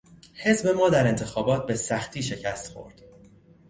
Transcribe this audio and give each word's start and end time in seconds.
حزب 0.43 0.67
ما 0.69 0.89
در 0.89 1.07
انتخابات 1.07 1.65
به 1.67 1.75
سختی 1.75 2.23
شکست 2.23 2.71
خورد. 2.71 3.01